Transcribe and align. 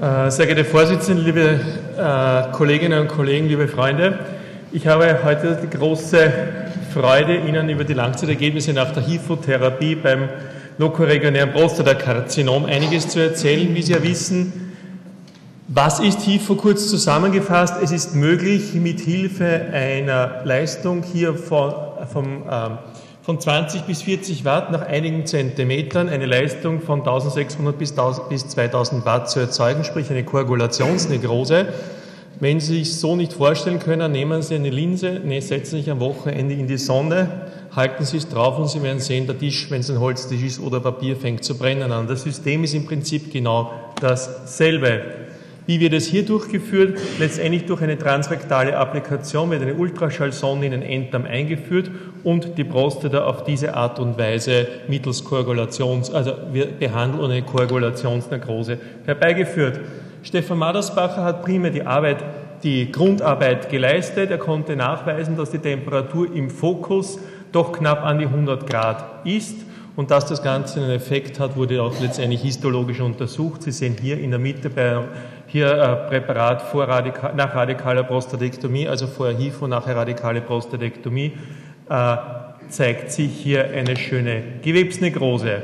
Äh, 0.00 0.28
sehr 0.28 0.46
geehrte 0.46 0.64
Vorsitzende, 0.64 1.22
liebe 1.22 1.60
äh, 1.96 2.52
Kolleginnen 2.52 3.02
und 3.02 3.08
Kollegen, 3.08 3.46
liebe 3.46 3.68
Freunde, 3.68 4.18
ich 4.72 4.88
habe 4.88 5.20
heute 5.22 5.56
die 5.62 5.70
große 5.70 6.32
Freude, 6.92 7.36
Ihnen 7.36 7.68
über 7.68 7.84
die 7.84 7.92
Langzeitergebnisse 7.92 8.72
nach 8.72 8.92
der 8.92 9.06
HIFO-Therapie 9.06 9.94
beim 9.94 10.28
lokoregionären 10.78 11.52
Prostatakarzinom 11.52 12.64
einiges 12.64 13.08
zu 13.08 13.20
erzählen. 13.20 13.72
Wie 13.72 13.82
Sie 13.82 13.92
ja 13.92 14.02
wissen, 14.02 14.74
was 15.68 16.00
ist 16.00 16.22
HIFO 16.22 16.56
kurz 16.56 16.90
zusammengefasst? 16.90 17.76
Es 17.80 17.92
ist 17.92 18.16
möglich, 18.16 18.74
mit 18.74 18.98
Hilfe 18.98 19.66
einer 19.72 20.40
Leistung 20.44 21.04
hier 21.04 21.34
von, 21.34 21.72
vom 22.12 22.42
ähm, 22.50 22.78
von 23.24 23.40
20 23.40 23.82
bis 23.84 24.02
40 24.02 24.44
Watt 24.44 24.70
nach 24.70 24.82
einigen 24.82 25.24
Zentimetern 25.24 26.10
eine 26.10 26.26
Leistung 26.26 26.82
von 26.82 27.00
1600 27.00 27.78
bis, 27.78 27.94
2000 27.94 29.06
Watt 29.06 29.30
zu 29.30 29.40
erzeugen, 29.40 29.82
sprich 29.82 30.10
eine 30.10 30.24
Koagulationsnegrose. 30.24 31.68
Wenn 32.38 32.60
Sie 32.60 32.74
sich 32.74 32.96
so 32.96 33.16
nicht 33.16 33.32
vorstellen 33.32 33.78
können, 33.78 34.12
nehmen 34.12 34.42
Sie 34.42 34.56
eine 34.56 34.68
Linse, 34.68 35.20
ne, 35.24 35.40
setzen 35.40 35.76
sich 35.76 35.90
am 35.90 36.00
Wochenende 36.00 36.54
in 36.54 36.66
die 36.66 36.76
Sonne, 36.76 37.46
halten 37.74 38.04
Sie 38.04 38.18
es 38.18 38.28
drauf 38.28 38.58
und 38.58 38.68
Sie 38.68 38.82
werden 38.82 39.00
sehen, 39.00 39.26
der 39.26 39.38
Tisch, 39.38 39.70
wenn 39.70 39.80
es 39.80 39.90
ein 39.90 40.00
Holztisch 40.00 40.42
ist 40.42 40.60
oder 40.60 40.80
Papier, 40.80 41.16
fängt 41.16 41.44
zu 41.44 41.56
brennen 41.56 41.92
an. 41.92 42.06
Das 42.06 42.24
System 42.24 42.62
ist 42.64 42.74
im 42.74 42.84
Prinzip 42.84 43.32
genau 43.32 43.72
dasselbe. 44.00 45.23
Wie 45.66 45.80
wird 45.80 45.94
es 45.94 46.06
hier 46.06 46.26
durchgeführt? 46.26 46.98
Letztendlich 47.18 47.64
durch 47.64 47.80
eine 47.80 47.96
transrektale 47.96 48.76
Applikation 48.76 49.50
wird 49.50 49.62
eine 49.62 49.74
Ultraschallsonde 49.74 50.66
in 50.66 50.72
den 50.72 50.82
Enddarm 50.82 51.24
eingeführt 51.24 51.90
und 52.22 52.58
die 52.58 52.64
Prostata 52.64 53.24
auf 53.24 53.44
diese 53.44 53.74
Art 53.74 53.98
und 53.98 54.18
Weise 54.18 54.66
mittels 54.88 55.24
Koagulations, 55.24 56.12
also 56.12 56.32
wir 56.52 56.66
behandeln 56.66 57.30
eine 57.30 57.42
Koagulationsnekrose 57.42 58.78
herbeigeführt. 59.06 59.80
Stefan 60.22 60.58
Madersbacher 60.58 61.24
hat 61.24 61.42
primär 61.42 61.70
die 61.70 61.86
Arbeit, 61.86 62.22
die 62.62 62.92
Grundarbeit 62.92 63.70
geleistet. 63.70 64.30
Er 64.30 64.38
konnte 64.38 64.76
nachweisen, 64.76 65.36
dass 65.36 65.50
die 65.50 65.58
Temperatur 65.58 66.34
im 66.34 66.50
Fokus 66.50 67.18
doch 67.52 67.72
knapp 67.72 68.04
an 68.04 68.18
die 68.18 68.26
100 68.26 68.68
Grad 68.68 69.26
ist. 69.26 69.56
Und 69.96 70.10
dass 70.10 70.26
das 70.26 70.42
Ganze 70.42 70.80
einen 70.80 70.90
Effekt 70.90 71.38
hat, 71.38 71.56
wurde 71.56 71.80
auch 71.80 72.00
letztendlich 72.00 72.42
histologisch 72.42 73.00
untersucht. 73.00 73.62
Sie 73.62 73.70
sehen 73.70 73.96
hier 74.00 74.18
in 74.18 74.30
der 74.30 74.40
Mitte 74.40 74.68
bei 74.68 74.98
hier 75.54 75.70
äh, 75.70 76.08
Präparat 76.08 76.62
vor 76.62 76.88
Radika 76.88 77.32
nach 77.32 77.54
radikaler 77.54 78.02
Prostatektomie, 78.02 78.88
also 78.88 79.06
vorher 79.06 79.36
HIFO, 79.36 79.68
nachher 79.68 79.94
radikale 79.94 80.40
Prostatektomie, 80.40 81.30
äh, 81.88 82.16
zeigt 82.68 83.12
sich 83.12 83.30
hier 83.30 83.70
eine 83.70 83.96
schöne 83.96 84.42
Gewebsnekrose. 84.62 85.62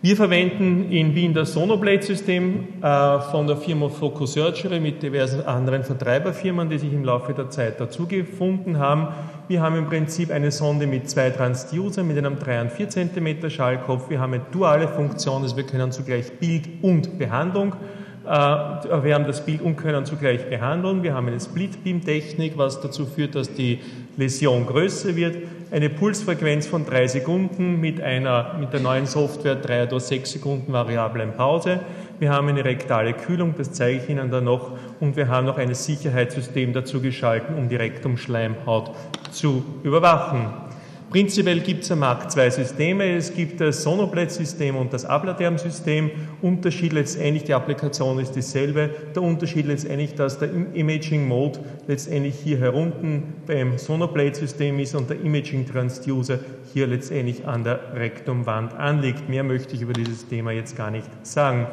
Wir 0.00 0.16
verwenden 0.16 0.90
in 0.90 1.14
Wien 1.14 1.32
das 1.32 1.52
Sonoblade-System 1.52 2.82
äh, 2.82 3.20
von 3.20 3.46
der 3.46 3.56
Firma 3.56 3.88
Focus 3.88 4.32
Surgery 4.32 4.80
mit 4.80 5.00
diversen 5.00 5.42
anderen 5.42 5.84
Vertreiberfirmen, 5.84 6.68
die 6.68 6.78
sich 6.78 6.92
im 6.92 7.04
Laufe 7.04 7.34
der 7.34 7.50
Zeit 7.50 7.78
dazugefunden 7.78 8.80
haben. 8.80 9.14
Wir 9.46 9.62
haben 9.62 9.76
im 9.76 9.86
Prinzip 9.86 10.32
eine 10.32 10.50
Sonde 10.50 10.88
mit 10.88 11.08
zwei 11.08 11.30
Transducer 11.30 12.02
mit 12.02 12.18
einem 12.18 12.36
3 12.36 12.62
und 12.62 12.72
4 12.72 12.88
cm 12.88 13.48
Schallkopf. 13.48 14.10
Wir 14.10 14.18
haben 14.18 14.34
eine 14.34 14.42
duale 14.50 14.88
Funktion, 14.88 15.42
also 15.42 15.56
wir 15.56 15.66
können 15.66 15.92
zugleich 15.92 16.32
Bild 16.40 16.68
und 16.82 17.16
Behandlung 17.16 17.76
wir 18.24 19.14
haben 19.14 19.26
das 19.26 19.44
Bild 19.44 19.62
und 19.62 19.76
können 19.76 20.04
zugleich 20.06 20.48
behandeln. 20.48 21.02
Wir 21.02 21.14
haben 21.14 21.26
eine 21.26 21.40
Split-Beam-Technik, 21.40 22.56
was 22.56 22.80
dazu 22.80 23.06
führt, 23.06 23.34
dass 23.34 23.52
die 23.52 23.80
Läsion 24.16 24.66
größer 24.66 25.16
wird. 25.16 25.36
Eine 25.70 25.88
Pulsfrequenz 25.88 26.66
von 26.66 26.84
drei 26.84 27.08
Sekunden 27.08 27.80
mit 27.80 28.00
einer, 28.00 28.54
mit 28.60 28.72
der 28.72 28.80
neuen 28.80 29.06
Software 29.06 29.56
drei 29.56 29.84
oder 29.84 29.98
sechs 30.00 30.32
Sekunden 30.32 30.72
variablen 30.72 31.32
Pause. 31.32 31.80
Wir 32.18 32.30
haben 32.30 32.48
eine 32.48 32.64
rektale 32.64 33.14
Kühlung, 33.14 33.54
das 33.56 33.72
zeige 33.72 33.98
ich 33.98 34.08
Ihnen 34.08 34.30
dann 34.30 34.44
noch. 34.44 34.72
Und 35.00 35.16
wir 35.16 35.28
haben 35.28 35.46
noch 35.46 35.58
ein 35.58 35.74
Sicherheitssystem 35.74 36.72
dazu 36.72 37.00
geschalten, 37.00 37.56
um 37.56 37.68
die 37.68 37.76
Rektumschleimhaut 37.76 38.92
zu 39.32 39.64
überwachen. 39.82 40.71
Prinzipiell 41.12 41.60
gibt 41.60 41.84
es 41.84 41.92
am 41.92 41.98
Markt 41.98 42.32
zwei 42.32 42.48
Systeme. 42.48 43.04
Es 43.14 43.34
gibt 43.34 43.60
das 43.60 43.82
Sonoblade-System 43.82 44.74
und 44.76 44.94
das 44.94 45.04
Abladerm-System. 45.04 46.10
Unterschied 46.40 46.94
letztendlich, 46.94 47.44
die 47.44 47.52
Applikation 47.52 48.18
ist 48.18 48.32
dieselbe. 48.32 48.88
Der 49.14 49.22
Unterschied 49.22 49.66
letztendlich, 49.66 50.14
dass 50.14 50.38
der 50.38 50.48
Imaging 50.72 51.28
Mode 51.28 51.58
letztendlich 51.86 52.36
hier 52.42 52.56
herunten 52.60 53.24
beim 53.46 53.76
Sonoblade-System 53.76 54.78
ist 54.78 54.94
und 54.94 55.10
der 55.10 55.20
Imaging 55.20 55.66
Transducer 55.66 56.38
hier 56.72 56.86
letztendlich 56.86 57.46
an 57.46 57.62
der 57.62 57.94
Rektumwand 57.94 58.72
anliegt. 58.72 59.28
Mehr 59.28 59.44
möchte 59.44 59.74
ich 59.74 59.82
über 59.82 59.92
dieses 59.92 60.26
Thema 60.26 60.52
jetzt 60.52 60.78
gar 60.78 60.90
nicht 60.90 61.10
sagen. 61.26 61.66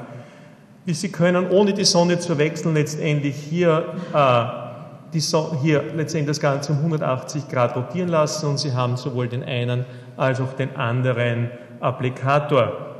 Sie 0.86 1.14
können, 1.14 1.50
ohne 1.50 1.74
die 1.74 1.86
Sonne 1.86 2.20
zu 2.20 2.38
wechseln, 2.38 2.74
letztendlich 2.74 3.38
hier 3.38 3.96
äh, 4.14 4.69
die 5.14 5.22
hier 5.62 5.84
letztendlich 5.96 6.38
das 6.38 6.40
Ganze 6.40 6.72
um 6.72 6.80
180 6.80 7.48
Grad 7.48 7.76
rotieren 7.76 8.10
lassen 8.10 8.48
und 8.48 8.60
Sie 8.60 8.74
haben 8.74 8.98
sowohl 8.98 9.28
den 9.28 9.44
einen 9.44 9.86
als 10.18 10.40
auch 10.40 10.54
den 10.54 10.76
anderen 10.76 11.50
Applikator. 11.80 12.96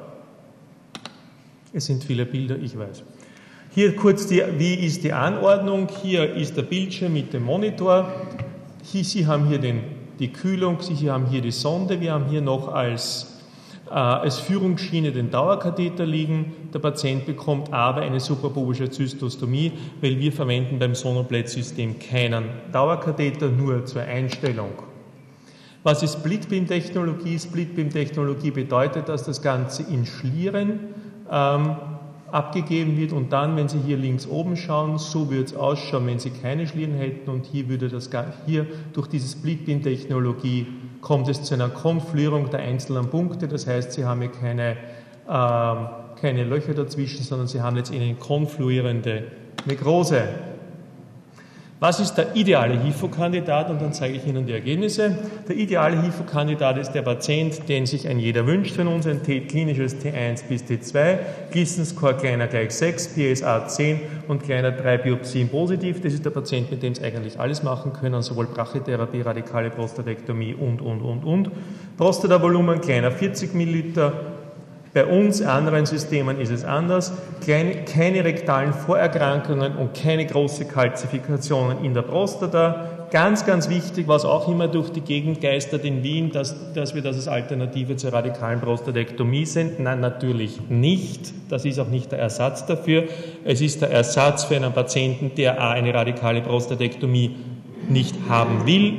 Es 1.74 1.86
sind 1.86 2.04
viele 2.04 2.26
Bilder, 2.26 2.56
ich 2.58 2.78
weiß. 2.78 3.04
Hier 3.72 3.96
kurz, 3.96 4.26
die, 4.26 4.42
wie 4.58 4.74
ist 4.74 5.04
die 5.04 5.14
Anordnung? 5.14 5.88
Hier 6.02 6.34
ist 6.34 6.58
der 6.58 6.64
Bildschirm 6.64 7.14
mit 7.14 7.34
dem 7.34 7.44
Monitor. 7.44 8.12
Hier, 8.82 9.04
Sie 9.04 9.28
haben 9.28 9.46
hier 9.48 9.60
den, 9.60 9.84
die 10.18 10.34
Kühlung, 10.34 10.82
Sie 10.82 11.10
haben 11.12 11.28
hier 11.28 11.42
die 11.42 11.52
Sonde. 11.52 12.02
Wir 12.02 12.14
haben 12.14 12.26
hier 12.26 12.42
noch 12.42 12.74
als 12.74 13.39
als 13.90 14.40
Führungsschiene 14.40 15.12
den 15.12 15.32
Dauerkatheter 15.32 16.06
liegen. 16.06 16.54
Der 16.74 16.80
Patient 16.80 17.26
bekommt 17.26 17.74
aber 17.74 18.02
eine 18.02 18.20
suprapubische 18.20 18.90
Zystostomie, 18.90 19.72
weil 20.02 20.20
wir 20.20 20.32
verwenden 20.32 20.80
beim 20.80 20.96
Sonoblät-System 20.96 21.98
keinen 22.00 22.46
Dauerkatheter, 22.72 23.50
nur 23.50 23.86
zur 23.86 24.04
Einstellung. 24.04 24.72
Was 25.84 26.04
ist 26.04 26.20
Splitbeam-Technologie? 26.20 27.40
Splitbeam-Technologie 27.40 28.52
bedeutet, 28.52 29.08
dass 29.08 29.24
das 29.24 29.42
Ganze 29.42 29.84
in 29.84 30.06
Schlieren 30.06 30.80
ähm, 31.32 31.78
abgegeben 32.32 32.98
wird 32.98 33.14
und 33.14 33.32
dann, 33.32 33.56
wenn 33.56 33.70
Sie 33.70 33.80
hier 33.80 33.98
links 33.98 34.28
oben 34.28 34.56
schauen, 34.56 34.98
so 34.98 35.30
würde 35.30 35.46
es 35.46 35.56
ausschauen, 35.56 36.06
wenn 36.08 36.20
Sie 36.20 36.32
keine 36.32 36.68
Schlieren 36.68 36.96
hätten 36.96 37.30
und 37.30 37.46
hier 37.46 37.70
würde 37.70 37.90
das 37.90 38.10
hier 38.46 38.68
durch 38.94 39.08
diese 39.08 39.28
Splitbeam-Technologie 39.30 40.68
kommt 41.02 41.28
es 41.30 41.44
zu 41.44 41.54
einer 41.54 41.70
Konfluierung 41.70 42.50
der 42.50 42.62
einzelnen 42.62 43.10
Punkte. 43.10 43.48
Das 43.48 43.68
heißt, 43.68 43.94
Sie 43.94 44.06
haben 44.06 44.22
hier 44.22 44.32
keine, 44.32 44.72
äh, 45.28 46.20
keine 46.22 46.44
Löcher 46.44 46.74
dazwischen, 46.74 47.24
sondern 47.24 47.48
Sie 47.48 47.62
haben 47.62 47.78
jetzt 47.78 47.92
eine 47.92 48.16
konfluierende 48.16 49.24
Nekrose. 49.66 50.24
Was 51.82 52.02
ist 52.02 52.16
der 52.16 52.36
ideale 52.36 52.78
HIFO-Kandidat? 52.78 53.70
Und 53.70 53.82
dann 53.82 53.94
zeige 53.94 54.18
ich 54.18 54.28
Ihnen 54.28 54.46
die 54.46 54.52
Ergebnisse. 54.52 55.18
Der 55.48 55.56
ideale 55.56 56.02
HIFO-Kandidat 56.02 56.78
ist 56.78 56.92
der 56.92 57.04
Patient, 57.04 57.70
den 57.70 57.86
sich 57.86 58.06
ein 58.06 58.20
jeder 58.20 58.46
wünscht 58.46 58.76
von 58.76 58.88
uns, 58.88 59.08
ein 59.08 59.24
klinisches 59.24 59.96
T1 59.96 60.44
bis 60.50 60.64
T2, 60.64 61.20
Gleason-Score 61.52 62.16
kleiner 62.16 62.48
gleich 62.48 62.72
6, 62.72 63.16
PSA 63.16 63.66
10 63.66 64.02
und 64.28 64.44
kleiner 64.44 64.72
3 64.72 64.98
Biopsien 64.98 65.48
positiv. 65.48 66.02
Das 66.02 66.12
ist 66.12 66.26
der 66.26 66.32
Patient, 66.32 66.70
mit 66.70 66.84
dem 66.84 66.96
Sie 66.96 67.02
eigentlich 67.02 67.40
alles 67.40 67.64
machen 67.64 67.94
können, 67.94 68.22
sowohl 68.24 68.48
Brachytherapie, 68.48 69.22
radikale 69.22 69.70
Prostatektomie 69.70 70.56
und, 70.56 70.82
und, 70.82 71.02
und, 71.02 71.24
und. 71.24 71.50
Prostatavolumen 71.98 72.82
kleiner 72.82 73.10
40 73.10 73.54
Milliliter, 73.54 74.39
bei 74.94 75.06
uns, 75.06 75.42
anderen 75.44 75.86
Systemen 75.86 76.40
ist 76.40 76.52
es 76.52 76.66
anders. 76.66 77.14
Keine, 77.46 77.86
keine 77.86 78.24
rektalen 78.24 78.74
Vorerkrankungen 78.74 79.76
und 79.76 79.94
keine 79.94 80.26
große 80.26 80.66
Kalzifikationen 80.66 81.84
in 81.86 81.94
der 81.94 82.02
Prostata. 82.02 83.08
Ganz, 83.12 83.46
ganz 83.46 83.70
wichtig, 83.70 84.08
was 84.08 84.26
auch 84.26 84.48
immer 84.48 84.68
durch 84.68 84.90
die 84.92 85.02
Gegend 85.02 85.42
geistert 85.42 85.86
in 85.86 86.04
Wien, 86.04 86.32
dass, 86.32 86.74
dass 86.74 86.96
wir 86.96 87.04
das 87.04 87.16
als 87.18 87.28
Alternative 87.28 87.96
zur 87.98 88.14
radikalen 88.14 88.62
Prostatektomie 88.62 89.46
sind. 89.46 89.80
Nein, 89.80 90.00
natürlich 90.00 90.60
nicht. 90.70 91.34
Das 91.50 91.66
ist 91.66 91.80
auch 91.80 91.88
nicht 91.88 92.12
der 92.12 92.20
Ersatz 92.20 92.66
dafür. 92.66 93.04
Es 93.46 93.62
ist 93.62 93.82
der 93.82 93.92
Ersatz 93.92 94.46
für 94.46 94.56
einen 94.56 94.74
Patienten, 94.74 95.32
der 95.36 95.62
A, 95.62 95.72
eine 95.72 95.94
radikale 95.94 96.42
Prostatektomie 96.42 97.36
nicht 97.88 98.16
haben 98.28 98.66
will. 98.66 98.94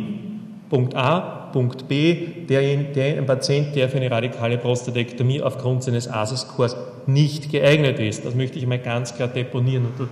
Punkt 0.69 0.95
A. 0.95 1.40
Punkt 1.53 1.89
B, 1.89 2.45
der, 2.49 2.77
der, 2.77 3.19
ein 3.19 3.27
Patient, 3.27 3.75
der 3.75 3.89
für 3.89 3.97
eine 3.97 4.11
radikale 4.11 4.59
Prostatektomie 4.59 5.43
aufgrund 5.43 5.83
seines 5.83 6.09
ASA-Scores 6.09 6.77
nicht 7.07 7.51
geeignet 7.51 7.99
ist. 7.99 8.25
Das 8.25 8.35
möchte 8.35 8.59
ich 8.59 8.67
mal 8.67 8.79
ganz 8.79 9.15
klar 9.15 9.29
deponieren. 9.29 9.87
Und, 9.99 10.09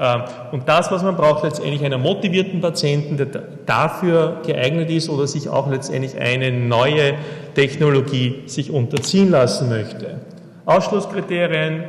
äh, 0.00 0.58
das, 0.66 0.90
was 0.90 1.02
man 1.02 1.16
braucht, 1.16 1.44
letztendlich 1.44 1.84
einen 1.84 2.00
motivierten 2.00 2.60
Patienten, 2.60 3.16
der 3.16 3.26
dafür 3.66 4.40
geeignet 4.46 4.90
ist 4.90 5.08
oder 5.08 5.26
sich 5.26 5.48
auch 5.48 5.70
letztendlich 5.70 6.18
eine 6.18 6.50
neue 6.50 7.14
Technologie 7.54 8.42
sich 8.46 8.70
unterziehen 8.70 9.30
lassen 9.30 9.68
möchte. 9.68 10.20
Ausschlusskriterien, 10.66 11.84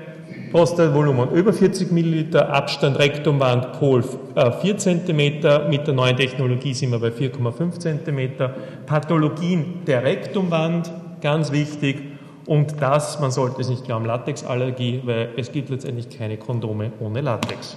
Prostatavolumen 0.55 1.31
über 1.31 1.51
40 1.51 1.91
Milliliter, 1.91 2.47
Abstand 2.47 2.97
Rektumwand 2.97 3.73
Pol 3.73 4.01
4 4.61 4.77
cm, 4.77 5.17
mit 5.69 5.85
der 5.85 5.93
neuen 5.93 6.15
Technologie 6.15 6.73
sind 6.73 6.91
wir 6.91 6.99
bei 6.99 7.09
4,5 7.09 7.77
cm, 7.77 8.51
Pathologien 8.85 9.81
der 9.85 10.05
Rektumwand, 10.05 10.89
ganz 11.19 11.51
wichtig, 11.51 12.03
Und 12.45 12.81
das, 12.81 13.19
man 13.19 13.31
sollte 13.31 13.59
es 13.59 13.67
nicht 13.67 13.83
glauben, 13.83 14.05
Latexallergie, 14.05 15.01
weil 15.03 15.31
es 15.35 15.51
gibt 15.51 15.69
letztendlich 15.69 16.09
keine 16.17 16.37
Kondome 16.37 16.93
ohne 17.01 17.19
Latex. 17.19 17.75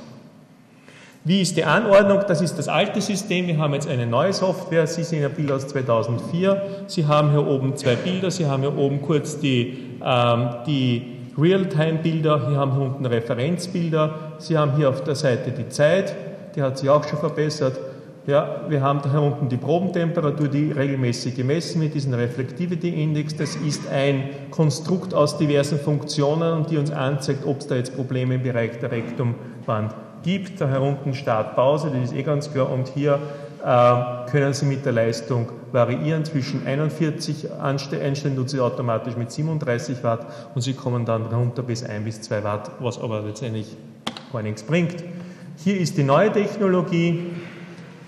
Wie 1.25 1.43
ist 1.43 1.57
die 1.57 1.65
Anordnung? 1.65 2.21
Das 2.29 2.41
ist 2.41 2.61
das 2.61 2.69
alte 2.69 3.01
System. 3.01 3.49
Wir 3.49 3.59
haben 3.59 3.75
jetzt 3.75 3.89
eine 3.89 4.07
neue 4.07 4.33
Software. 4.33 4.87
Sie 4.87 5.03
sehen 5.03 5.25
ein 5.25 5.33
Bild 5.33 5.51
aus 5.51 5.67
2004. 5.67 6.85
Sie 6.87 7.07
haben 7.07 7.33
hier 7.33 7.45
oben 7.45 7.77
zwei 7.77 7.97
Bilder. 7.97 8.31
Sie 8.31 8.47
haben 8.47 8.63
hier 8.63 8.79
oben 8.79 9.03
kurz 9.03 9.41
die, 9.41 9.79
ähm, 10.05 10.51
die 10.65 11.18
Realtime-Bilder. 11.38 12.49
Hier 12.49 12.58
haben 12.58 12.73
hier 12.73 12.82
unten 12.82 13.06
Referenzbilder. 13.06 14.14
Sie 14.38 14.58
haben 14.58 14.76
hier 14.76 14.88
auf 14.88 15.05
der 15.05 15.14
Seite 15.14 15.52
die 15.52 15.69
Zeit. 15.69 16.14
Die 16.56 16.62
hat 16.62 16.79
sich 16.79 16.88
auch 16.90 17.05
schon 17.05 17.19
verbessert. 17.19 17.79
Ja, 18.26 18.67
wir 18.69 18.82
haben 18.82 19.00
da 19.02 19.19
unten 19.20 19.49
die 19.49 19.56
Probentemperatur, 19.56 20.49
die 20.49 20.70
regelmäßig 20.70 21.35
gemessen 21.35 21.81
wird, 21.81 21.94
diesen 21.94 22.12
Reflectivity 22.12 23.02
Index. 23.02 23.35
Das 23.37 23.56
ist 23.56 23.88
ein 23.90 24.25
Konstrukt 24.50 25.14
aus 25.14 25.38
diversen 25.38 25.79
Funktionen 25.79 26.67
die 26.67 26.76
uns 26.76 26.90
anzeigt, 26.90 27.46
ob 27.46 27.61
es 27.61 27.69
da 27.69 27.76
jetzt 27.76 27.96
Probleme 27.96 28.34
im 28.34 28.43
Bereich 28.43 28.79
der 28.81 28.91
Rektumwand 28.91 29.94
gibt. 30.23 30.61
Da 30.61 30.79
unten 30.79 31.14
Startpause, 31.14 31.91
das 31.91 32.11
ist 32.11 32.17
eh 32.17 32.23
ganz 32.23 32.52
klar. 32.52 32.70
Und 32.70 32.88
hier 32.88 33.19
äh, 33.64 34.31
können 34.31 34.52
Sie 34.52 34.67
mit 34.67 34.84
der 34.84 34.93
Leistung 34.93 35.49
variieren. 35.73 36.25
Zwischen 36.25 36.67
41 36.67 37.53
einstellen 37.53 38.37
tut 38.37 38.50
Sie 38.50 38.61
automatisch 38.61 39.17
mit 39.17 39.31
37 39.31 40.03
Watt 40.03 40.26
und 40.55 40.62
Sie 40.62 40.75
kommen 40.75 41.05
dann 41.05 41.26
runter 41.26 41.62
bis 41.62 41.82
1 41.85 42.05
bis 42.05 42.20
2 42.23 42.44
Watt, 42.44 42.70
was 42.81 43.00
aber 43.00 43.20
letztendlich 43.23 43.76
gar 44.32 44.43
nichts 44.43 44.62
bringt. 44.62 45.05
Hier 45.56 45.79
ist 45.79 45.97
die 45.97 46.05
neue 46.05 46.31
Technologie. 46.32 47.26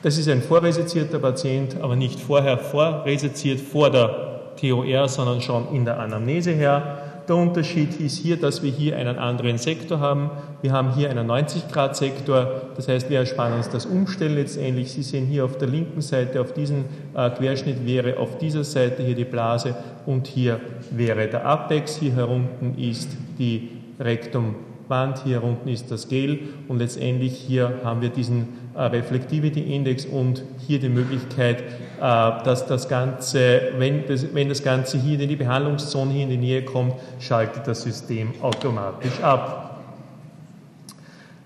Das 0.02 0.16
ist 0.16 0.28
ein 0.28 0.40
vorresizierter 0.40 1.18
Patient, 1.18 1.76
aber 1.80 1.96
nicht 1.96 2.20
vorher 2.20 2.56
vorresiziert 2.58 3.60
vor 3.60 3.90
der 3.90 4.54
TOR, 4.60 5.08
sondern 5.08 5.40
schon 5.40 5.74
in 5.74 5.84
der 5.84 5.98
Anamnese 5.98 6.52
her. 6.52 7.09
Der 7.30 7.36
Unterschied 7.36 8.00
ist 8.00 8.18
hier, 8.18 8.36
dass 8.36 8.60
wir 8.60 8.72
hier 8.72 8.96
einen 8.96 9.16
anderen 9.16 9.56
Sektor 9.56 10.00
haben. 10.00 10.32
Wir 10.62 10.72
haben 10.72 10.92
hier 10.94 11.10
einen 11.10 11.30
90-Grad-Sektor, 11.30 12.62
das 12.74 12.88
heißt, 12.88 13.08
wir 13.08 13.20
ersparen 13.20 13.52
uns 13.52 13.68
das 13.68 13.86
Umstellen 13.86 14.34
letztendlich. 14.34 14.90
Sie 14.90 15.04
sehen 15.04 15.26
hier 15.26 15.44
auf 15.44 15.56
der 15.56 15.68
linken 15.68 16.00
Seite, 16.00 16.40
auf 16.40 16.52
diesem 16.54 16.86
äh, 17.14 17.30
Querschnitt 17.30 17.86
wäre 17.86 18.18
auf 18.18 18.38
dieser 18.38 18.64
Seite 18.64 19.04
hier 19.04 19.14
die 19.14 19.24
Blase 19.24 19.76
und 20.06 20.26
hier 20.26 20.58
wäre 20.90 21.28
der 21.28 21.46
Apex. 21.46 21.98
Hier 21.98 22.16
herunten 22.16 22.76
ist 22.76 23.10
die 23.38 23.68
Rektum 24.00 24.56
Band, 24.88 25.22
hier 25.22 25.44
unten 25.44 25.68
ist 25.68 25.88
das 25.92 26.08
Gel 26.08 26.40
und 26.66 26.80
letztendlich 26.80 27.38
hier 27.38 27.74
haben 27.84 28.02
wir 28.02 28.08
diesen 28.08 28.48
äh, 28.74 28.82
Reflectivity 28.82 29.72
Index 29.72 30.04
und 30.04 30.42
hier 30.66 30.80
die 30.80 30.88
Möglichkeit, 30.88 31.62
dass 32.00 32.66
das 32.66 32.88
Ganze, 32.88 33.72
wenn 33.78 34.06
das, 34.06 34.34
wenn 34.34 34.48
das 34.48 34.62
Ganze 34.62 34.98
hier 34.98 35.20
in 35.20 35.28
die 35.28 35.36
Behandlungszone 35.36 36.12
hier 36.12 36.24
in 36.24 36.30
die 36.30 36.36
Nähe 36.38 36.64
kommt, 36.64 36.94
schaltet 37.18 37.66
das 37.66 37.82
System 37.82 38.32
automatisch 38.42 39.22
ab. 39.22 39.70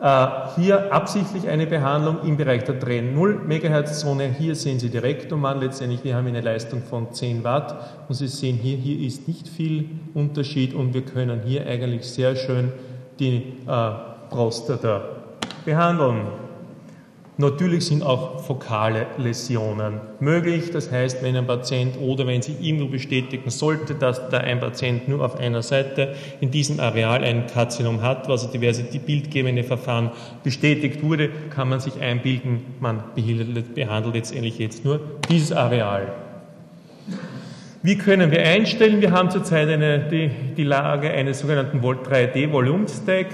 Äh, 0.05 0.27
hier 0.57 0.93
absichtlich 0.93 1.49
eine 1.49 1.67
Behandlung 1.67 2.19
im 2.25 2.37
Bereich 2.37 2.65
der 2.65 2.79
3,0 2.79 3.47
MHz 3.47 4.01
Zone. 4.01 4.35
Hier 4.39 4.55
sehen 4.55 4.79
Sie 4.79 4.91
die 4.91 4.99
Rektumann. 4.99 5.61
Letztendlich, 5.61 6.05
wir 6.05 6.15
haben 6.15 6.27
eine 6.27 6.43
Leistung 6.43 6.83
von 6.83 7.13
10 7.13 7.43
Watt 7.43 7.75
und 8.07 8.15
Sie 8.15 8.29
sehen 8.29 8.57
hier, 8.57 8.77
hier 8.77 9.07
ist 9.07 9.27
nicht 9.27 9.49
viel 9.49 9.89
Unterschied 10.13 10.75
und 10.75 10.93
wir 10.93 11.03
können 11.03 11.41
hier 11.47 11.67
eigentlich 11.67 12.05
sehr 12.05 12.37
schön 12.37 12.71
die 13.19 13.55
äh, 13.67 13.91
Prostata 14.29 15.03
behandeln. 15.65 16.44
Natürlich 17.37 17.87
sind 17.87 18.05
auch 18.05 18.45
fokale 18.45 19.09
Läsionen 19.19 20.01
möglich. 20.21 20.71
Das 20.71 20.93
heißt, 20.93 21.21
wenn 21.21 21.35
ein 21.37 21.49
Patient 21.49 21.99
oder 21.99 22.29
wenn 22.29 22.43
sich 22.43 22.55
irgendwo 22.61 22.87
bestätigen 22.87 23.51
sollte, 23.51 23.97
dass 23.97 24.29
da 24.29 24.39
ein 24.39 24.61
Patient 24.61 25.09
nur 25.09 25.25
auf 25.25 25.37
einer 25.41 25.63
Seite 25.63 26.15
in 26.41 26.53
diesem 26.53 26.79
Areal 26.79 27.25
ein 27.25 27.49
Karzinom 27.49 28.03
hat, 28.03 28.29
was 28.29 28.49
diverse 28.53 28.85
bildgebende 28.85 29.65
Verfahren 29.65 30.13
bestätigt 30.45 31.03
wurde, 31.03 31.29
kann 31.51 31.69
man 31.69 31.81
sich 31.81 32.01
einbilden, 32.01 32.61
man 32.79 33.03
behandelt 33.17 34.15
letztendlich 34.15 34.59
jetzt 34.59 34.85
nur 34.85 35.01
dieses 35.29 35.51
Areal. 35.51 36.13
Wie 37.83 37.99
können 37.99 38.31
wir 38.31 38.43
einstellen? 38.43 39.01
Wir 39.01 39.11
haben 39.11 39.31
zurzeit 39.31 39.69
eine, 39.69 40.09
die, 40.09 40.31
die 40.57 40.65
Lage 40.65 41.11
eines 41.11 41.41
sogenannten 41.41 41.81
3D 41.81 42.51
Volume 42.53 42.87
Stack, 42.89 43.27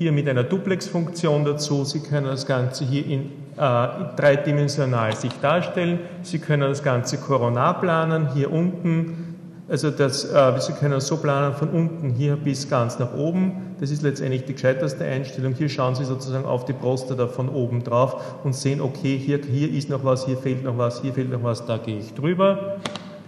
hier 0.00 0.12
mit 0.12 0.26
einer 0.30 0.44
Duplex-Funktion 0.44 1.44
dazu. 1.44 1.84
Sie 1.84 2.00
können 2.00 2.24
das 2.24 2.46
Ganze 2.46 2.86
hier 2.86 3.04
in, 3.04 3.32
äh, 3.58 3.88
dreidimensional 4.16 5.14
sich 5.14 5.32
darstellen. 5.42 5.98
Sie 6.22 6.38
können 6.38 6.62
das 6.62 6.82
Ganze 6.82 7.18
koronar 7.18 7.82
planen, 7.82 8.32
hier 8.32 8.50
unten. 8.50 9.36
Also 9.68 9.90
das, 9.90 10.24
äh, 10.24 10.58
Sie 10.58 10.72
können 10.72 10.98
so 11.00 11.18
planen 11.18 11.54
von 11.54 11.68
unten 11.68 12.14
hier 12.14 12.36
bis 12.36 12.70
ganz 12.70 12.98
nach 12.98 13.12
oben. 13.12 13.74
Das 13.78 13.90
ist 13.90 14.00
letztendlich 14.00 14.46
die 14.46 14.54
gescheiterste 14.54 15.04
Einstellung. 15.04 15.52
Hier 15.52 15.68
schauen 15.68 15.94
Sie 15.94 16.06
sozusagen 16.06 16.46
auf 16.46 16.64
die 16.64 16.72
Prostata 16.72 17.28
von 17.28 17.50
oben 17.50 17.84
drauf 17.84 18.38
und 18.42 18.54
sehen, 18.54 18.80
okay, 18.80 19.18
hier, 19.18 19.40
hier 19.46 19.70
ist 19.70 19.90
noch 19.90 20.02
was, 20.02 20.24
hier 20.24 20.38
fehlt 20.38 20.64
noch 20.64 20.78
was, 20.78 21.02
hier 21.02 21.12
fehlt 21.12 21.30
noch 21.30 21.42
was, 21.42 21.66
da 21.66 21.76
gehe 21.76 21.98
ich 21.98 22.14
drüber. 22.14 22.78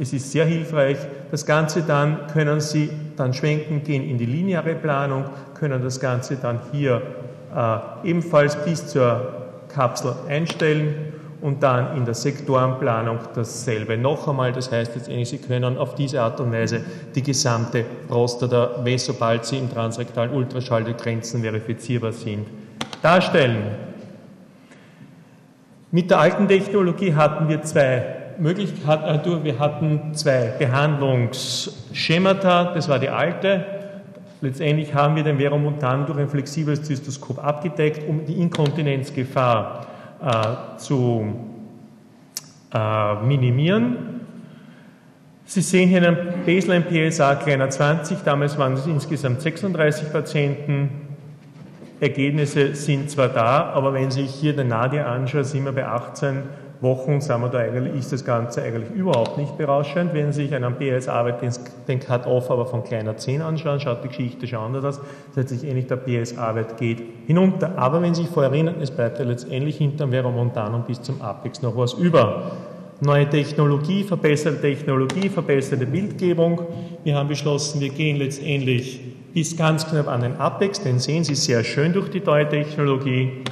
Es 0.02 0.12
ist 0.12 0.32
sehr 0.32 0.44
hilfreich. 0.44 0.96
Das 1.30 1.46
Ganze 1.46 1.82
dann 1.82 2.26
können 2.32 2.60
Sie 2.60 2.90
dann 3.16 3.32
schwenken, 3.32 3.84
gehen 3.84 4.02
in 4.02 4.18
die 4.18 4.26
lineare 4.26 4.74
Planung, 4.74 5.26
können 5.54 5.80
das 5.80 6.00
Ganze 6.00 6.36
dann 6.36 6.58
hier 6.72 7.00
äh, 7.54 8.08
ebenfalls 8.08 8.56
bis 8.64 8.88
zur 8.88 9.32
Kapsel 9.68 10.14
einstellen 10.28 11.12
und 11.40 11.62
dann 11.62 11.96
in 11.96 12.04
der 12.04 12.14
Sektorenplanung 12.14 13.20
dasselbe 13.36 13.96
noch 13.96 14.26
einmal. 14.26 14.52
Das 14.52 14.72
heißt 14.72 14.92
letztendlich, 14.96 15.28
Sie 15.28 15.38
können 15.38 15.78
auf 15.78 15.94
diese 15.94 16.20
Art 16.20 16.40
und 16.40 16.52
Weise 16.52 16.80
die 17.14 17.22
gesamte 17.22 17.84
Prostata, 18.08 18.84
sobald 18.96 19.44
sie 19.44 19.58
im 19.58 19.72
transrektalen 19.72 20.32
Ultraschall 20.32 20.82
die 20.82 20.94
Grenzen 20.94 21.42
verifizierbar 21.42 22.10
sind, 22.10 22.48
darstellen. 23.02 23.62
Mit 25.92 26.10
der 26.10 26.18
alten 26.18 26.48
Technologie 26.48 27.14
hatten 27.14 27.48
wir 27.48 27.62
zwei 27.62 28.21
Möglichkeit, 28.38 29.26
äh, 29.26 29.44
wir 29.44 29.58
hatten 29.58 30.14
zwei 30.14 30.52
Behandlungsschemata, 30.58 32.74
das 32.74 32.88
war 32.88 32.98
die 32.98 33.08
alte. 33.08 33.64
Letztendlich 34.40 34.92
haben 34.92 35.16
wir 35.16 35.22
den 35.22 35.38
Veromontan 35.38 36.04
durch 36.06 36.18
ein 36.18 36.28
flexibles 36.28 36.82
Zystoskop 36.82 37.42
abgedeckt, 37.44 38.08
um 38.08 38.26
die 38.26 38.40
Inkontinenzgefahr 38.40 39.86
äh, 40.20 40.78
zu 40.78 41.26
äh, 42.74 43.14
minimieren. 43.24 44.20
Sie 45.44 45.60
sehen 45.60 45.88
hier 45.88 46.06
einen 46.06 46.44
Baseline 46.46 46.84
PSA 46.84 47.34
kleiner 47.36 47.70
20, 47.70 48.18
damals 48.24 48.58
waren 48.58 48.74
es 48.74 48.86
insgesamt 48.86 49.42
36 49.42 50.12
Patienten. 50.12 50.90
Ergebnisse 52.00 52.74
sind 52.74 53.10
zwar 53.10 53.28
da, 53.28 53.70
aber 53.74 53.94
wenn 53.94 54.10
Sie 54.10 54.22
sich 54.22 54.34
hier 54.34 54.56
den 54.56 54.66
Nadia 54.68 55.06
anschauen, 55.06 55.44
sind 55.44 55.64
wir 55.64 55.72
bei 55.72 55.86
18 55.86 56.42
Wochen 56.82 57.20
sind 57.20 57.40
wir 57.40 57.48
da 57.48 57.58
eigentlich, 57.58 57.94
ist 57.94 58.12
das 58.12 58.24
Ganze 58.24 58.60
eigentlich 58.60 58.90
überhaupt 58.90 59.38
nicht 59.38 59.56
berauschend. 59.56 60.12
Wenn 60.14 60.32
Sie 60.32 60.42
sich 60.42 60.54
einen 60.54 60.74
BS-Arbeit 60.74 61.36
den 61.86 62.00
Cut-Off 62.00 62.50
aber 62.50 62.66
von 62.66 62.82
kleiner 62.82 63.16
10 63.16 63.40
anschauen, 63.40 63.78
schaut 63.78 64.02
die 64.02 64.08
Geschichte 64.08 64.48
schon 64.48 64.58
anders 64.58 64.84
aus. 64.84 65.00
Heißt, 65.36 65.62
ähnlich 65.62 65.86
der 65.86 65.96
BS-Arbeit 65.96 66.76
geht 66.76 67.00
hinunter. 67.26 67.78
Aber 67.78 68.02
wenn 68.02 68.14
Sie 68.14 68.22
sich 68.22 68.30
vorher 68.30 68.50
erinnern, 68.50 68.74
es 68.80 68.90
bleibt 68.90 69.20
ja 69.20 69.24
letztendlich 69.24 69.76
hinterm 69.78 70.10
Veromontanum 70.10 70.82
bis 70.84 71.00
zum 71.00 71.22
Apex 71.22 71.62
noch 71.62 71.76
was 71.76 71.94
über. 71.94 72.50
Neue 73.00 73.30
Technologie, 73.30 74.02
verbesserte 74.02 74.60
Technologie, 74.60 75.28
verbesserte 75.28 75.86
Bildgebung. 75.86 76.62
Wir 77.04 77.16
haben 77.16 77.28
beschlossen, 77.28 77.80
wir 77.80 77.90
gehen 77.90 78.16
letztendlich 78.16 79.00
bis 79.32 79.56
ganz 79.56 79.88
knapp 79.88 80.08
an 80.08 80.20
den 80.20 80.36
Apex, 80.36 80.82
den 80.82 80.98
sehen 80.98 81.22
Sie 81.24 81.36
sehr 81.36 81.62
schön 81.64 81.92
durch 81.92 82.10
die 82.10 82.20
neue 82.20 82.48
Technologie. 82.48 83.44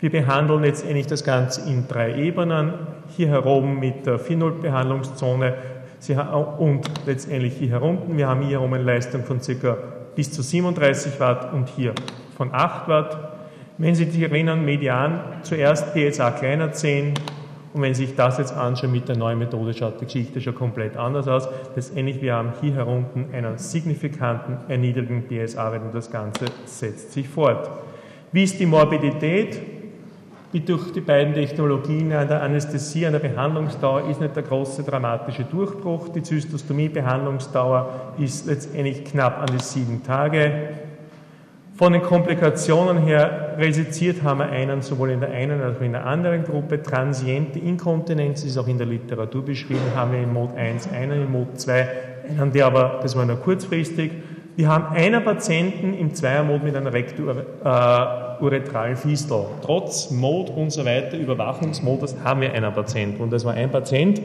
Wir 0.00 0.10
behandeln 0.10 0.62
letztendlich 0.62 1.08
das 1.08 1.24
Ganze 1.24 1.68
in 1.68 1.88
drei 1.88 2.14
Ebenen. 2.14 2.72
Hier 3.16 3.28
herum 3.28 3.80
mit 3.80 4.06
der 4.06 4.20
4.0-Behandlungszone 4.20 5.54
und 6.58 6.88
letztendlich 7.04 7.54
hier 7.54 7.70
herunten. 7.70 8.16
Wir 8.16 8.28
haben 8.28 8.42
hier 8.42 8.58
herum 8.58 8.72
eine 8.74 8.84
Leistung 8.84 9.24
von 9.24 9.40
ca. 9.40 9.76
bis 10.14 10.30
zu 10.30 10.42
37 10.42 11.18
Watt 11.18 11.52
und 11.52 11.68
hier 11.68 11.94
von 12.36 12.54
8 12.54 12.86
Watt. 12.86 13.18
Wenn 13.76 13.96
Sie 13.96 14.04
sich 14.04 14.22
erinnern, 14.22 14.64
median 14.64 15.20
zuerst 15.42 15.92
PSA 15.92 16.30
kleiner 16.30 16.70
10 16.70 17.14
und 17.74 17.82
wenn 17.82 17.92
Sie 17.92 18.06
sich 18.06 18.14
das 18.14 18.38
jetzt 18.38 18.56
anschauen 18.56 18.92
mit 18.92 19.08
der 19.08 19.16
neuen 19.16 19.40
Methode, 19.40 19.74
schaut 19.74 20.00
die 20.00 20.04
Geschichte 20.04 20.40
schon 20.40 20.54
komplett 20.54 20.96
anders 20.96 21.26
aus. 21.26 21.48
Letztendlich, 21.74 22.22
wir 22.22 22.34
haben 22.34 22.52
hier 22.60 22.74
herunten 22.74 23.26
einen 23.32 23.58
signifikanten 23.58 24.58
erniedrigten 24.68 25.24
PSA-Wert 25.24 25.82
und 25.82 25.94
das 25.94 26.08
Ganze 26.08 26.44
setzt 26.66 27.12
sich 27.12 27.28
fort. 27.28 27.68
Wie 28.30 28.44
ist 28.44 28.60
die 28.60 28.66
Morbidität? 28.66 29.60
Wie 30.52 30.60
durch 30.60 30.92
die 30.92 31.00
beiden 31.00 31.34
Technologien 31.34 32.12
an 32.12 32.28
der 32.28 32.42
Anästhesie, 32.42 33.06
an 33.06 33.12
der 33.12 33.20
Behandlungsdauer 33.20 34.08
ist 34.08 34.20
nicht 34.20 34.34
der 34.34 34.42
große 34.42 34.82
dramatische 34.82 35.44
Durchbruch. 35.44 36.08
Die 36.08 36.22
Zystostomie-Behandlungsdauer 36.22 38.14
ist 38.18 38.46
letztendlich 38.46 39.04
knapp 39.04 39.38
an 39.38 39.48
die 39.52 39.62
sieben 39.62 40.02
Tage. 40.02 40.70
Von 41.74 41.92
den 41.92 42.02
Komplikationen 42.02 42.98
her 42.98 43.54
resiziert 43.58 44.22
haben 44.22 44.40
wir 44.40 44.48
einen 44.48 44.82
sowohl 44.82 45.10
in 45.10 45.20
der 45.20 45.30
einen 45.30 45.60
als 45.60 45.76
auch 45.76 45.82
in 45.82 45.92
der 45.92 46.06
anderen 46.06 46.42
Gruppe. 46.44 46.82
Transiente 46.82 47.58
Inkontinenz 47.58 48.42
ist 48.42 48.58
auch 48.58 48.66
in 48.66 48.78
der 48.78 48.86
Literatur 48.86 49.44
beschrieben, 49.44 49.82
haben 49.94 50.12
wir 50.12 50.22
in 50.22 50.32
Mod 50.32 50.56
1 50.56 50.90
einen, 50.92 51.22
in 51.22 51.30
Mod 51.30 51.60
2 51.60 51.88
haben 52.36 52.52
wir 52.52 52.66
aber, 52.66 52.98
das 53.02 53.16
war 53.16 53.24
nur 53.24 53.36
kurzfristig, 53.36 54.12
wir 54.58 54.68
haben 54.68 54.96
einen 54.96 55.22
Patienten 55.22 55.94
im 55.94 56.12
Zweiermod 56.12 56.64
mit 56.64 56.74
einer 56.74 56.92
rekturetralen 56.92 58.96
Fistel. 58.96 59.44
Trotz 59.62 60.10
Mod 60.10 60.50
und 60.50 60.72
so 60.72 60.84
weiter, 60.84 61.16
Überwachungsmodus, 61.16 62.16
haben 62.24 62.40
wir 62.40 62.52
einen 62.52 62.74
Patienten. 62.74 63.22
Und 63.22 63.32
das 63.32 63.44
war 63.44 63.54
ein 63.54 63.70
Patient, 63.70 64.20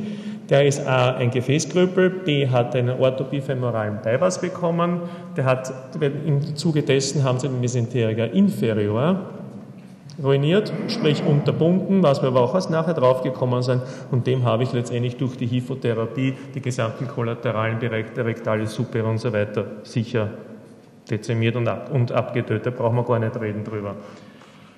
der 0.50 0.66
ist 0.66 0.88
A, 0.88 1.18
ein 1.18 1.30
Gefäßkrüppel, 1.30 2.10
B, 2.10 2.50
hat 2.50 2.76
einen 2.76 3.00
orthopifemoralen 3.00 4.02
Bypass 4.02 4.42
bekommen, 4.42 5.02
der 5.38 5.46
hat, 5.46 5.72
im 6.02 6.56
Zuge 6.56 6.82
dessen 6.82 7.24
haben 7.24 7.38
sie 7.38 7.48
den 7.48 7.60
Mesenteriker 7.60 8.32
inferior 8.32 9.43
ruiniert, 10.22 10.72
sprich 10.88 11.24
unterbunden, 11.24 12.04
was 12.04 12.22
wir 12.22 12.28
aber 12.30 12.42
auch 12.42 12.54
erst 12.54 12.70
nachher 12.70 12.94
draufgekommen 12.94 13.64
sind. 13.64 13.82
Und 14.12 14.28
dem 14.28 14.44
habe 14.44 14.64
ich 14.64 14.74
letztendlich 14.74 15.16
durch 15.18 15.38
die 15.38 15.48
Hypotherapie 15.48 16.36
die 16.54 16.62
gesamten 16.62 17.08
kollateralen 17.08 17.80
Bereiche 17.80 18.26
rektale 18.26 18.68
Suppe 18.68 19.04
und 19.04 19.20
so 19.20 19.34
weiter 19.34 19.66
sicher 19.84 20.30
dezimiert 21.10 21.56
und, 21.56 21.68
ab, 21.68 21.90
und 21.92 22.12
abgetötet. 22.12 22.66
Da 22.66 22.70
brauchen 22.72 22.96
wir 22.96 23.04
gar 23.04 23.20
nicht 23.20 23.40
reden 23.40 23.64
drüber. 23.64 23.96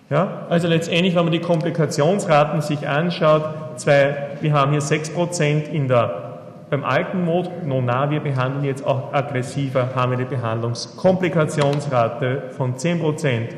Ja, 0.09 0.45
also 0.49 0.67
letztendlich, 0.67 1.15
wenn 1.15 1.23
man 1.23 1.33
die 1.33 1.39
Komplikationsraten 1.39 2.61
sich 2.61 2.87
anschaut, 2.87 3.43
zwei, 3.77 4.37
wir 4.41 4.53
haben 4.53 4.71
hier 4.71 4.81
6% 4.81 5.69
in 5.69 5.87
der 5.87 6.21
beim 6.69 6.83
alten 6.83 7.23
Mod, 7.23 7.49
Nona, 7.65 8.09
wir 8.09 8.19
behandeln 8.21 8.65
jetzt 8.65 8.83
auch 8.85 9.13
aggressiver, 9.13 9.89
haben 9.95 10.11
wir 10.11 10.17
eine 10.17 10.27
Behandlungskomplikationsrate 10.27 12.49
von 12.57 12.75
10%. 12.75 13.49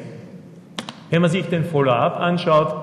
Wenn 1.10 1.22
man 1.22 1.32
sich 1.32 1.48
den 1.48 1.64
Follow-up 1.64 2.20
anschaut, 2.20 2.76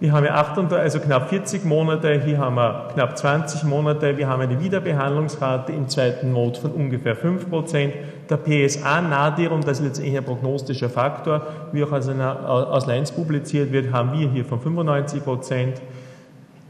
wir 0.00 0.12
haben 0.12 0.24
ja 0.24 0.34
38, 0.34 0.78
also 0.78 1.00
knapp 1.00 1.28
40 1.28 1.64
Monate, 1.66 2.22
hier 2.24 2.38
haben 2.38 2.54
wir 2.54 2.88
knapp 2.94 3.18
20 3.18 3.64
Monate, 3.64 4.16
wir 4.16 4.28
haben 4.28 4.40
eine 4.40 4.58
Wiederbehandlungsrate 4.58 5.72
im 5.72 5.88
zweiten 5.88 6.32
Mod 6.32 6.56
von 6.56 6.72
ungefähr 6.72 7.16
5%. 7.16 7.92
Der 8.30 8.36
PSA-Nadirung, 8.36 9.60
das 9.60 9.78
ist 9.80 9.84
letztendlich 9.84 10.16
ein 10.16 10.24
prognostischer 10.24 10.88
Faktor, 10.88 11.46
wie 11.72 11.84
auch 11.84 11.92
aus, 11.92 12.08
einer, 12.08 12.48
aus 12.48 12.86
Lens 12.86 13.12
publiziert 13.12 13.72
wird, 13.72 13.92
haben 13.92 14.18
wir 14.18 14.30
hier 14.30 14.44
von 14.44 14.58
95%. 14.58 15.74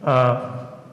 Äh, 0.05 0.35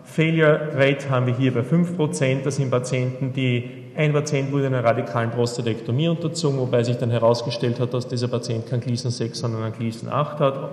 Failure 0.04 0.70
Rate 0.76 1.10
haben 1.10 1.26
wir 1.26 1.36
hier 1.36 1.54
bei 1.54 1.62
5%, 1.62 2.44
das 2.44 2.56
sind 2.56 2.70
Patienten, 2.70 3.34
die 3.34 3.87
ein 3.98 4.14
Patient 4.14 4.52
wurde 4.52 4.68
einer 4.68 4.84
radikalen 4.84 5.32
Prostatektomie 5.32 6.08
unterzogen, 6.08 6.60
wobei 6.60 6.84
sich 6.84 6.98
dann 6.98 7.10
herausgestellt 7.10 7.80
hat, 7.80 7.94
dass 7.96 8.08
dieser 8.08 8.28
Patient 8.28 8.68
kein 8.68 8.80
Gleason 8.80 9.10
6, 9.10 9.40
sondern 9.40 9.64
ein 9.64 9.74
Gleason 9.74 10.08
8 10.08 10.40
hat. 10.40 10.70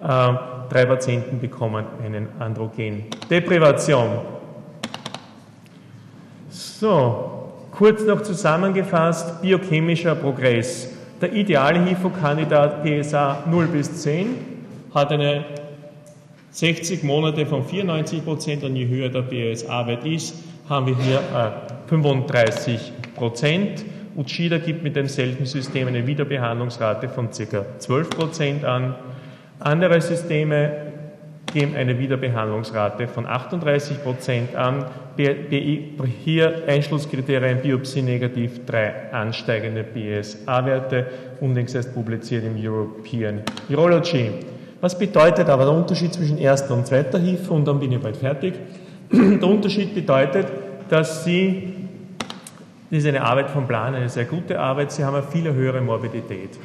Ähm, 0.00 0.38
drei 0.68 0.84
Patienten 0.84 1.40
bekommen 1.40 1.86
einen 2.04 2.28
Androgen-Deprivation. 2.38 4.18
So, 6.50 7.52
kurz 7.72 8.04
noch 8.04 8.20
zusammengefasst, 8.22 9.40
biochemischer 9.40 10.14
Progress. 10.14 10.90
Der 11.22 11.32
ideale 11.32 11.82
HIFO-Kandidat 11.84 12.84
PSA 12.84 13.44
0 13.50 13.66
bis 13.68 14.02
10 14.02 14.36
hat 14.94 15.10
eine 15.10 15.44
60 16.50 17.02
Monate 17.02 17.46
von 17.46 17.64
94 17.64 18.24
Prozent 18.24 18.62
und 18.62 18.76
je 18.76 18.86
höher 18.86 19.08
der 19.08 19.22
PSA-Wert 19.22 20.04
ist, 20.04 20.34
haben 20.68 20.86
wir 20.86 20.96
hier 20.98 21.18
äh, 21.18 21.67
35 21.88 22.92
Prozent. 23.14 23.84
Uchida 24.16 24.58
gibt 24.58 24.82
mit 24.82 24.96
demselben 24.96 25.46
System 25.46 25.88
eine 25.88 26.06
Wiederbehandlungsrate 26.06 27.08
von 27.08 27.30
ca. 27.30 27.64
12 27.78 28.10
Prozent 28.10 28.64
an. 28.64 28.94
Andere 29.60 30.00
Systeme 30.00 30.88
geben 31.52 31.74
eine 31.76 31.98
Wiederbehandlungsrate 31.98 33.08
von 33.08 33.26
38 33.26 34.02
Prozent 34.02 34.54
an. 34.54 34.86
Hier 36.24 36.62
Einschlusskriterien 36.66 37.60
Biopsie 37.60 38.02
negativ, 38.02 38.64
drei 38.66 39.12
ansteigende 39.12 39.82
BSA-Werte, 39.82 41.06
unlängst 41.40 41.74
erst 41.74 41.94
publiziert 41.94 42.44
im 42.44 42.56
European 42.56 43.40
Urology. 43.68 44.30
Was 44.80 44.96
bedeutet 44.96 45.48
aber 45.48 45.64
der 45.64 45.74
Unterschied 45.74 46.12
zwischen 46.12 46.38
erster 46.38 46.74
und 46.74 46.86
zweiter 46.86 47.18
HIF? 47.18 47.50
Und 47.50 47.66
dann 47.66 47.80
bin 47.80 47.90
ich 47.90 48.00
bald 48.00 48.16
fertig. 48.16 48.54
Der 49.10 49.48
Unterschied 49.48 49.94
bedeutet, 49.94 50.46
dass 50.88 51.24
Sie 51.24 51.74
das 52.90 53.00
ist 53.00 53.06
eine 53.06 53.22
Arbeit 53.22 53.50
vom 53.50 53.66
Plan, 53.66 53.94
eine 53.94 54.08
sehr 54.08 54.24
gute 54.24 54.58
Arbeit. 54.58 54.92
Sie 54.92 55.04
haben 55.04 55.14
eine 55.14 55.22
viel 55.22 55.52
höhere 55.52 55.80
Morbidität. 55.80 56.58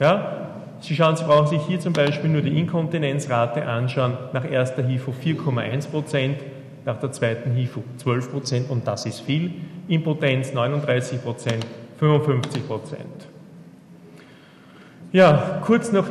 Ja? 0.00 0.48
Sie 0.80 0.94
schauen, 0.94 1.16
Sie 1.16 1.24
brauchen 1.24 1.48
sich 1.48 1.60
hier 1.66 1.80
zum 1.80 1.92
Beispiel 1.92 2.30
nur 2.30 2.40
die 2.40 2.58
Inkontinenzrate 2.58 3.66
anschauen. 3.66 4.16
Nach 4.32 4.50
erster 4.50 4.82
HIFO 4.82 5.12
4,1 5.12 5.90
Prozent, 5.90 6.38
nach 6.86 6.98
der 6.98 7.12
zweiten 7.12 7.50
HIFO 7.52 7.82
12 7.98 8.32
Prozent 8.32 8.70
und 8.70 8.86
das 8.86 9.04
ist 9.04 9.20
viel. 9.20 9.52
Impotenz 9.88 10.54
39 10.54 11.22
Prozent, 11.22 11.66
55 11.98 12.66
Prozent. 12.66 13.28
Ja, 15.12 15.60
kurz 15.64 15.92
noch 15.92 16.06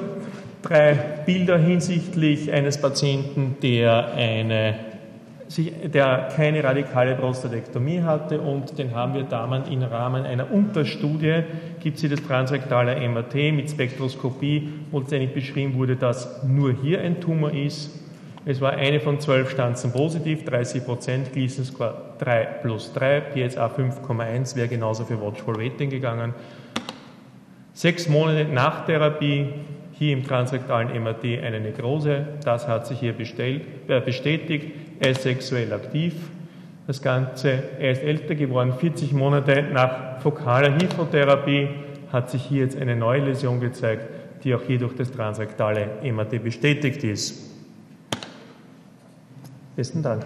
drei 0.62 0.94
Bilder 1.26 1.58
hinsichtlich 1.58 2.52
eines 2.52 2.80
Patienten, 2.80 3.58
der 3.62 4.14
eine 4.14 4.76
der 5.48 6.30
keine 6.36 6.64
radikale 6.64 7.16
Prostatektomie 7.16 8.02
hatte 8.02 8.42
und 8.42 8.78
den 8.80 8.96
haben 8.96 9.14
wir 9.14 9.24
damals 9.24 9.70
im 9.70 9.84
Rahmen 9.84 10.26
einer 10.26 10.52
Unterstudie, 10.52 11.44
gibt 11.82 12.04
es 12.04 12.10
das 12.10 12.24
transrektale 12.24 12.96
MRT 13.08 13.54
mit 13.54 13.70
Spektroskopie, 13.70 14.70
wo 14.92 15.00
letztendlich 15.00 15.34
beschrieben 15.34 15.76
wurde, 15.76 15.96
dass 15.96 16.44
nur 16.44 16.74
hier 16.74 17.02
ein 17.02 17.22
Tumor 17.22 17.52
ist. 17.52 17.92
Es 18.48 18.62
war 18.62 18.74
eine 18.74 19.00
von 19.00 19.20
zwölf 19.20 19.52
Stanzen 19.52 19.92
positiv, 19.92 20.46
30 20.46 20.86
Prozent, 20.86 21.34
Gleason 21.34 21.66
Score 21.66 21.96
3 22.20 22.46
plus 22.62 22.94
3, 22.94 23.22
PSA 23.22 23.68
5,1 23.68 24.56
wäre 24.56 24.68
genauso 24.68 25.06
für 25.06 25.20
Watchful 25.22 25.58
Waiting 25.58 25.90
gegangen. 25.90 26.34
Sechs 27.74 28.08
Monate 28.08 28.46
nach 28.46 28.86
Therapie 28.86 29.50
hier 29.98 30.14
im 30.14 30.26
transrektalen 30.26 30.90
MRT 31.02 31.42
eine 31.44 31.60
Nekrose, 31.60 32.28
das 32.44 32.68
hat 32.68 32.86
sich 32.86 33.00
hier 33.00 33.16
äh, 33.18 34.02
bestätigt, 34.02 34.72
er 35.00 35.12
ist 35.12 35.22
sexuell 35.22 35.72
aktiv. 35.74 36.14
Das 36.88 37.02
Ganze, 37.02 37.64
er 37.80 37.92
ist 37.92 38.04
älter 38.04 38.36
geworden, 38.36 38.74
40 38.78 39.14
Monate 39.14 39.64
nach 39.64 40.20
fokaler 40.22 40.76
Hypotherapie 40.76 41.70
hat 42.12 42.30
sich 42.30 42.44
hier 42.44 42.64
jetzt 42.64 42.80
eine 42.80 42.96
neue 42.96 43.22
Läsion 43.22 43.60
gezeigt, 43.60 44.08
die 44.44 44.54
auch 44.54 44.62
hier 44.62 44.78
durch 44.78 44.96
das 44.96 45.12
transrektale 45.12 45.90
MRT 46.04 46.44
bestätigt 46.44 47.04
ist. 47.04 47.52
Besten 49.76 50.04
Dank. 50.04 50.26